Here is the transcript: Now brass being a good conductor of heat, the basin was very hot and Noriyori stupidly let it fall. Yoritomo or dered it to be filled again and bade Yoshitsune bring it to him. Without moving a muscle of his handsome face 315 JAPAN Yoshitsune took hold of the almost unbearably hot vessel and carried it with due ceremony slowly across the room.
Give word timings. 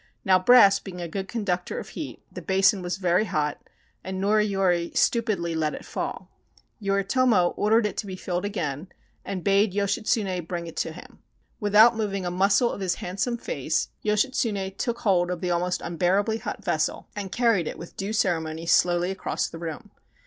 Now 0.25 0.39
brass 0.39 0.79
being 0.79 0.99
a 0.99 1.07
good 1.07 1.27
conductor 1.27 1.77
of 1.77 1.89
heat, 1.89 2.23
the 2.31 2.41
basin 2.41 2.81
was 2.81 2.97
very 2.97 3.25
hot 3.25 3.61
and 4.03 4.19
Noriyori 4.19 4.97
stupidly 4.97 5.53
let 5.53 5.75
it 5.75 5.85
fall. 5.85 6.31
Yoritomo 6.81 7.49
or 7.55 7.69
dered 7.69 7.85
it 7.85 7.97
to 7.97 8.07
be 8.07 8.15
filled 8.15 8.43
again 8.43 8.87
and 9.23 9.43
bade 9.43 9.73
Yoshitsune 9.75 10.45
bring 10.47 10.65
it 10.65 10.75
to 10.77 10.91
him. 10.93 11.19
Without 11.59 11.95
moving 11.95 12.25
a 12.25 12.31
muscle 12.31 12.71
of 12.71 12.81
his 12.81 12.95
handsome 12.95 13.37
face 13.37 13.89
315 14.01 14.55
JAPAN 14.55 14.71
Yoshitsune 14.73 14.77
took 14.79 14.99
hold 15.01 15.29
of 15.29 15.39
the 15.39 15.51
almost 15.51 15.81
unbearably 15.81 16.39
hot 16.39 16.65
vessel 16.65 17.07
and 17.15 17.31
carried 17.31 17.67
it 17.67 17.77
with 17.77 17.95
due 17.95 18.11
ceremony 18.11 18.65
slowly 18.65 19.11
across 19.11 19.47
the 19.47 19.59
room. 19.59 19.91